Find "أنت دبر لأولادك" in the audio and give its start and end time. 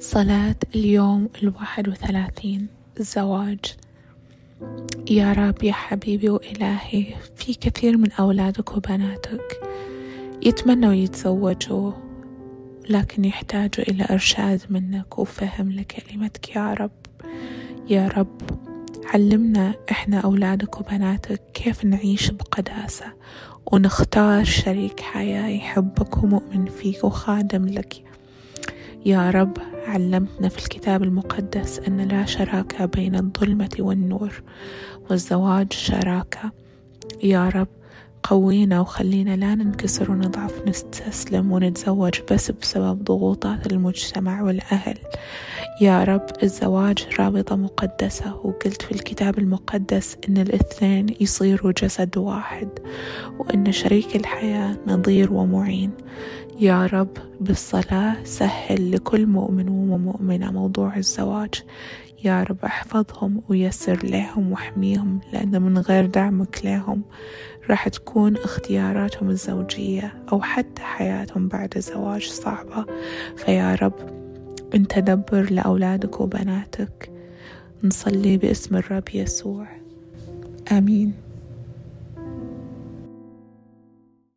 74.74-76.20